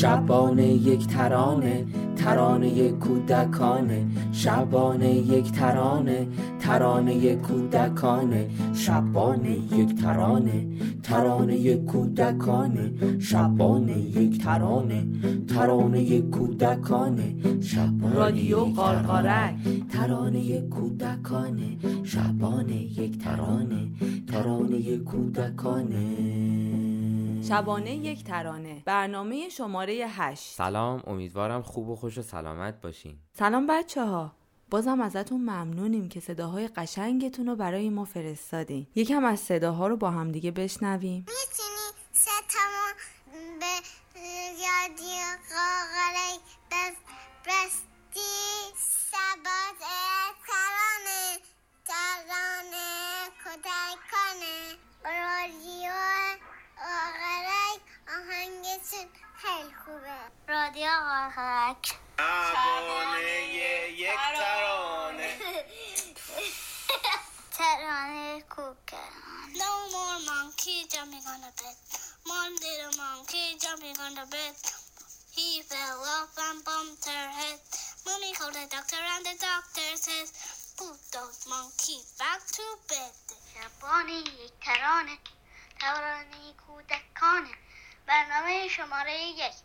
شبانه 0.00 0.66
یک 0.66 1.06
ترانه 1.06 1.84
ترانه 2.16 2.90
کودکانه. 2.90 4.06
شبانه 4.32 5.14
یک 5.14 5.52
ترانه 5.52 6.26
ترانه 6.60 7.36
کودکانه. 7.36 8.48
شبانه 8.74 9.50
یک 9.78 10.02
ترانه 10.02 10.66
ترانه 11.02 11.76
کودکانه. 11.76 12.86
شبانه 13.18 13.98
یک 13.98 14.44
ترانه 14.44 15.00
ترانه 15.48 16.20
کودکانه. 16.20 17.28
شبانه 17.60 18.14
رادیو 18.14 18.58
قارقارک 18.58 19.54
ترانه 19.92 20.60
کودکانه. 20.60 21.70
شبانه 22.04 22.76
یک 23.00 23.18
ترانه 23.18 23.82
ترانه 24.26 24.96
کودکانه. 24.96 26.39
شبانه 27.50 27.96
یک 27.96 28.24
ترانه. 28.24 28.82
برنامه 28.84 29.48
شماره 29.48 30.06
هشت. 30.08 30.54
سلام 30.54 31.02
امیدوارم 31.06 31.62
خوب 31.62 31.88
و 31.88 31.96
خوش 31.96 32.18
و 32.18 32.22
سلامت 32.22 32.80
باشین. 32.80 33.16
سلام 33.32 33.66
بچه 33.66 34.04
ها 34.04 34.32
بازم 34.70 35.00
ازتون 35.00 35.40
ممنونیم 35.40 36.08
که 36.08 36.20
صداهای 36.20 36.68
قشنگتون 36.68 37.46
رو 37.46 37.56
برای 37.56 37.90
ما 37.90 38.04
فرستادین. 38.04 38.86
یکم 38.94 39.24
از 39.24 39.40
صداها 39.40 39.86
رو 39.86 39.96
با 39.96 40.10
هم 40.10 40.32
دیگه 40.32 40.50
بشنویم. 40.50 41.26
قاقلک 61.20 61.86
شبانه 62.16 63.20
یک 64.04 64.20
ترانه 64.38 65.30
ترانه 67.58 68.42
کوکر 68.54 69.10
No 69.62 69.72
more 69.94 70.18
monkey 70.32 70.78
jumping 70.92 71.26
on 71.32 71.40
the 71.44 71.52
bed. 71.60 71.76
One 72.38 72.54
little 72.64 72.94
monkey 73.04 73.46
jumping 73.64 73.98
on 74.06 74.12
the 74.20 74.26
bed. 74.34 74.54
He 75.36 75.48
fell 75.70 76.00
off 76.16 76.32
and 76.46 76.64
bumped 76.66 77.04
her 77.12 77.28
head. 77.38 77.60
Mommy 78.06 78.32
called 78.38 78.54
the 78.54 78.64
doctor 78.74 79.02
and 79.14 79.24
the 79.28 79.36
doctor 79.48 79.88
says, 80.04 80.28
Put 80.78 80.98
those 81.14 81.40
monkeys 81.54 82.06
back 82.22 82.40
to 82.56 82.66
bed. 82.90 83.14
شبانه 83.52 84.18
یک 84.42 84.52
ترانه 84.64 85.18
ترانه 85.80 86.42
کودکانه 86.66 87.54
برنامه 88.06 88.68
شماره 88.68 89.18
یک 89.44 89.56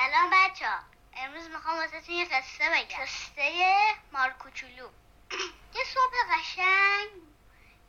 سلام 0.00 0.30
بچه 0.32 0.68
ها. 0.68 0.78
امروز 1.16 1.48
می‌خوام 1.48 1.76
واسه 1.78 2.10
یه 2.12 2.24
قصه 2.24 2.70
بگم. 2.70 2.98
قصه 2.98 3.94
مار 4.12 4.30
کوچولو. 4.30 4.90
یه 5.76 5.84
صبح 5.84 6.14
قشنگ 6.32 7.10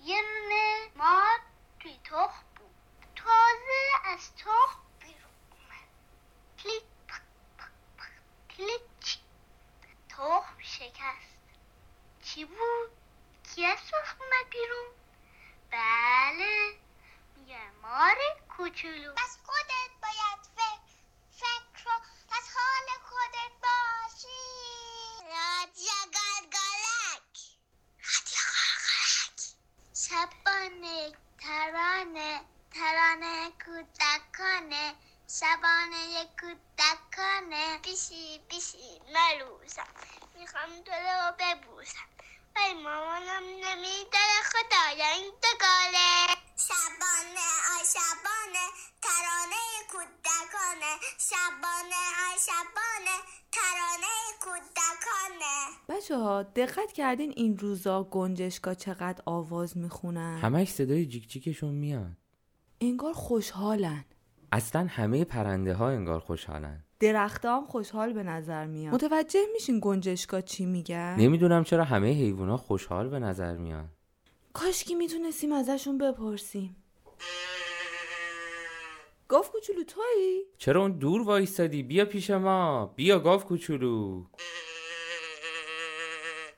یه 0.01 0.21
نونه 0.21 0.89
مار 0.95 1.39
توی 1.79 1.99
تخم 2.03 2.43
بود. 2.55 2.75
تازه 3.15 3.81
از 4.05 4.35
تخم 4.35 4.79
بیرون 4.99 5.35
اومد. 5.51 5.87
کلیک 6.63 6.83
کلیک 8.57 9.19
تخم 10.09 10.59
شکست. 10.59 11.37
چی 12.23 12.45
بود؟ 12.45 12.91
کی 13.55 13.65
از 13.65 13.77
تخم 13.77 14.17
اومد 14.21 14.49
بیرون؟ 14.49 14.87
بله 15.71 16.75
میگه 17.35 17.71
مار 17.81 18.15
کوچولو. 18.57 19.13
پس 19.13 19.37
ترانه 32.01 32.41
ترانه 32.73 33.51
کودکانه 33.65 34.95
شبانه 35.39 36.25
کودکانه. 36.39 37.77
بیشی 37.77 38.39
بیشی 38.49 39.01
نلوزم 39.13 39.87
می‌خوام 40.35 40.81
تو 40.85 40.91
رو 40.91 41.31
ببوسم. 41.39 42.07
ولی 42.55 42.73
مامانم 42.73 43.43
نمیداره 43.43 44.41
خدایا 44.51 45.07
این 45.11 45.33
دگاله 45.43 46.27
شبانه 46.67 47.47
آی 47.73 47.85
شبانه. 47.93 48.90
کودکانه 49.91 50.93
شبانه 51.17 52.01
آی 52.25 52.37
شبانه 52.47 53.17
ترانه 53.51 54.15
کودکانه. 54.41 55.55
بچه 55.89 56.17
ها 56.17 56.43
دقت 56.43 56.91
کردین 56.91 57.33
این 57.35 57.57
روزا 57.57 58.03
گنجشکا 58.03 58.73
چقدر 58.73 59.23
آواز 59.25 59.77
می‌خونن؟ 59.77 60.39
همش 60.41 60.69
صدای 60.69 61.05
جیک 61.05 61.29
جیکشون 61.29 61.73
میاد. 61.73 62.11
انگار 62.81 63.13
خوشحالن. 63.13 64.05
اصلا 64.51 64.87
همه 64.89 65.25
پرنده 65.25 65.73
ها 65.73 65.89
انگار 65.89 66.19
خوشحالن. 66.19 66.83
درختها 66.99 67.57
هم 67.57 67.65
خوشحال 67.65 68.13
به 68.13 68.23
نظر 68.23 68.65
میاد. 68.65 68.93
متوجه 68.93 69.45
میشین 69.53 69.79
گنجشکا 69.83 70.41
چی 70.41 70.65
میگن؟ 70.65 71.15
نمی‌دونم 71.19 71.63
چرا 71.63 71.83
همه 71.83 72.13
حیوونا 72.13 72.57
خوشحال 72.57 73.09
به 73.09 73.19
نظر 73.19 73.57
میان. 73.57 73.89
کاش 74.53 74.83
که 74.83 74.95
می‌تونستیم 74.95 75.51
ازشون 75.51 75.97
بپرسیم. 75.97 76.75
گاف 79.31 79.51
کوچولو 79.51 79.83
تویی؟ 79.83 80.43
چرا 80.57 80.81
اون 80.81 80.91
دور 80.91 81.21
وایستادی 81.21 81.83
بیا 81.83 82.05
پیش 82.05 82.29
ما. 82.29 82.85
بیا 82.95 83.19
گاف 83.19 83.45
کوچولو. 83.45 84.25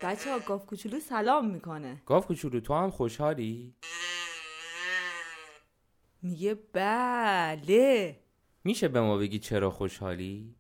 بچه 0.02 0.32
ها 0.32 0.40
گاف 0.40 0.66
کوچولو 0.66 1.00
سلام 1.00 1.50
می‌کنه. 1.50 2.02
گاف 2.06 2.26
کوچولو 2.26 2.60
تو 2.60 2.74
هم 2.74 2.92
خوشحالی؟ 2.92 3.76
میگه 6.22 6.56
بله. 6.74 8.20
میشه 8.64 8.88
به 8.88 9.02
ما 9.02 9.18
بگی 9.18 9.40
چرا 9.40 9.72
خوشحالی؟ 9.72 10.56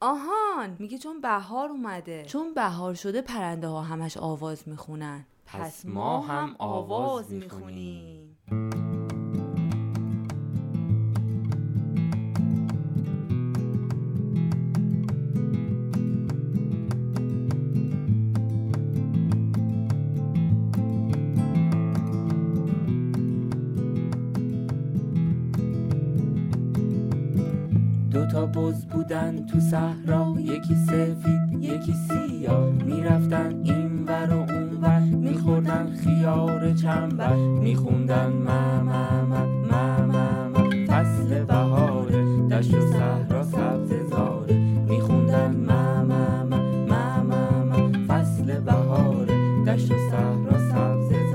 آهان 0.00 0.76
میگه 0.78 0.98
چون 0.98 1.20
بهار 1.20 1.68
اومده. 1.68 2.24
چون 2.24 2.54
بهار 2.54 2.94
شده 2.94 3.22
پرنده 3.22 3.66
ها 3.66 3.82
همش 3.82 4.16
آواز 4.16 4.68
می‌خونن. 4.68 5.26
پس 5.46 5.86
ما 5.86 6.20
هم 6.20 6.56
آواز 6.58 7.32
می‌خونیم. 7.32 8.38
بز 28.46 28.84
بودن 28.84 29.46
تو 29.46 29.60
صحرا. 29.60 30.34
یکی 30.38 30.74
سفید 30.74 31.52
یکی 31.60 31.94
سیاه. 32.08 32.70
می‌رفتن 32.70 33.60
این 33.64 34.04
ور 34.06 34.34
و 34.34 34.52
اون 34.52 34.78
ور. 34.82 35.00
میخوردن 35.00 35.92
خیار 36.04 36.72
چنبر. 36.72 37.34
میخوندن 37.36 38.28
ما 38.28 38.82
ما 38.82 39.24
ما 39.30 39.46
ما 39.70 40.06
ما 40.06 40.48
ما. 40.48 40.70
فصل 40.88 41.44
بهاره. 41.44 42.48
دشت 42.50 42.74
و 42.74 42.80
صحرا 42.92 43.42
سبز 43.42 43.92
زاره. 44.10 44.54
میخوندن 44.88 45.56
ما 45.56 46.04
ما 46.04 46.44
ما 46.44 46.58
ما 46.88 47.22
ما 47.22 47.64
ما. 47.64 47.90
فصل 48.08 48.60
بهاره. 48.60 49.64
دشت 49.66 49.92
و 49.92 49.94
صحرا 50.10 50.58
سبز 50.58 51.08
زاره 51.08 51.31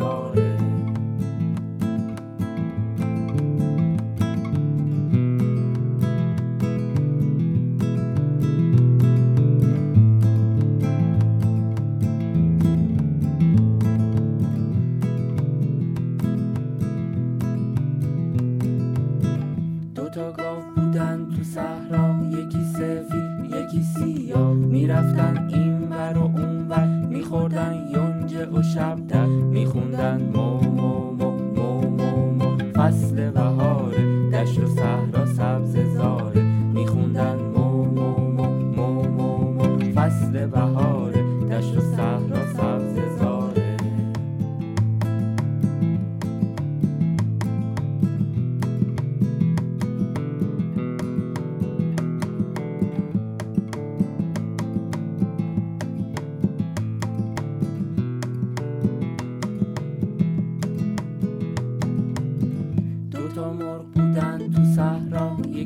این 25.47 25.89
ور 25.89 26.17
و 26.17 26.21
اون 26.21 26.67
ور 26.67 26.85
میخوردن 26.85 27.87
یونجه 27.93 28.45
و 28.45 28.63
شبدر 28.63 29.25
میخوندن 29.25 30.21
مو 30.33 30.59
مو 30.61 31.11
مو 31.11 31.31
مو 31.31 31.81
مو 31.81 32.31
مو. 32.31 32.57
فصل 32.75 33.31
بهاره 33.31 34.29
دشت 34.31 34.59
و 34.59 34.67
صحرا. 34.67 35.16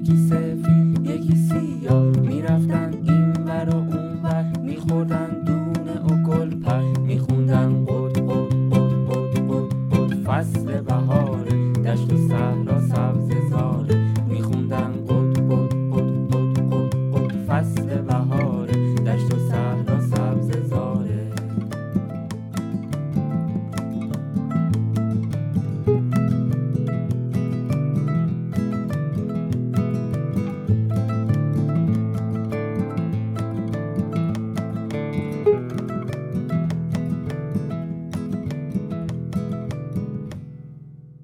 یکی 0.02 0.18
سفید 0.18 1.10
یکی 1.10 1.36
سیاه 1.36 2.01
می‌رفتن 2.01 2.01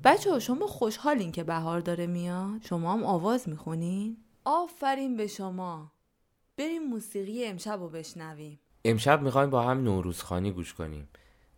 بچه 0.07 0.39
شما 0.39 0.68
خوشحالین 0.68 1.31
که 1.31 1.44
بهار 1.44 1.80
داره 1.80 2.07
میاد؟ 2.07 2.62
شما 2.62 2.94
هم 2.94 3.04
آواز 3.04 3.50
می‌خونین؟ 3.50 4.18
آفرین 4.45 5.18
به 5.18 5.27
شما. 5.27 5.92
بریم 6.57 6.83
موسیقی 6.83 7.45
امشب 7.45 7.80
رو 7.80 7.89
بشنویم. 7.89 8.59
امشب 8.86 9.21
می‌خوایم 9.21 9.50
با 9.50 9.62
هم 9.63 9.83
نوروزخانی 9.83 10.51
گوش 10.51 10.74
کنیم. 10.74 11.09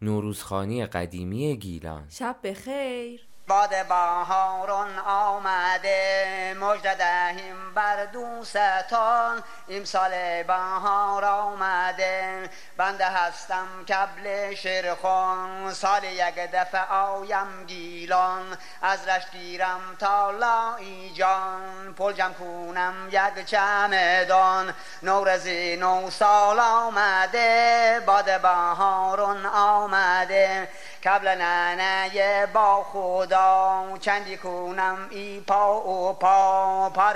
نوروزخانی 0.01 0.86
قدیمی 0.86 1.57
گیلان. 1.57 2.06
شب 2.10 2.40
بخیر. 2.44 3.28
باد 3.50 3.88
بهاران 3.88 5.00
آمده. 5.00 6.56
مژده 6.60 6.96
دهیم 6.96 7.74
بر 7.75 8.06
دوستان. 8.06 9.44
امسال 9.69 10.44
بهار 10.44 11.25
آمده. 11.25 12.50
بنده 12.78 13.06
هستم 13.06 13.68
کبل 13.90 14.56
شیرخان. 14.56 15.74
سال 15.74 16.04
یک 16.04 16.36
دفعه 16.54 16.81
آیم 16.81 17.66
گیلان. 17.68 18.57
از 18.81 19.07
رشت 19.07 19.31
گیرم 19.31 19.81
تا 20.00 20.31
لایی 20.31 21.13
جان 21.13 21.94
پل 21.98 22.13
جمع 22.13 22.34
کنم 22.34 22.94
یک 23.12 23.46
چمدان. 23.46 24.74
نورزی 25.04 25.75
نو 25.75 26.10
سال 26.10 26.60
آمده. 26.60 28.01
باد 28.06 28.42
بهاران 28.42 29.46
آمده. 29.46 30.69
قبل 31.06 31.28
ننه 31.28 32.46
با 32.46 32.84
خدا 32.84 33.84
چندی 34.01 34.38
کنم 34.38 34.98
ای 35.10 35.40
پا 35.40 35.81
و 35.81 36.13
پا. 36.13 36.90
پر 36.90 37.13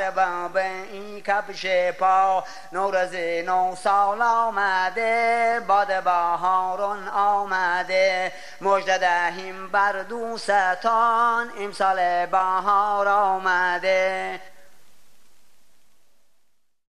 به 0.53 0.67
ای 0.91 1.21
کپش 1.21 1.65
پا. 1.99 2.43
نورز 2.71 3.15
نو 3.15 3.75
سال 3.75 4.21
آمده 4.21 5.61
باد 5.67 6.03
بهارون 6.03 7.07
آمده. 7.07 8.31
مجد 8.61 8.99
دهیم 8.99 9.67
بر 9.67 9.91
دوستان 9.91 11.51
امسال 11.59 12.25
بهار 12.25 13.07
آمده. 13.07 14.39